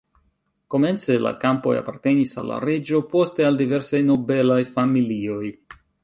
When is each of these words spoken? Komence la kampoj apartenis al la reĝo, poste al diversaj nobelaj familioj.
Komence 0.75 1.17
la 1.25 1.33
kampoj 1.41 1.73
apartenis 1.81 2.33
al 2.41 2.49
la 2.51 2.57
reĝo, 2.63 3.01
poste 3.11 3.45
al 3.49 3.59
diversaj 3.59 3.99
nobelaj 4.07 4.57
familioj. 4.79 5.51